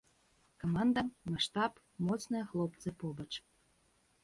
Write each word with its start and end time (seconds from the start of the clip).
Каманда, 0.63 1.03
маштаб, 1.33 1.73
моцныя 2.07 2.43
хлопцы 2.49 2.89
побач. 3.03 3.31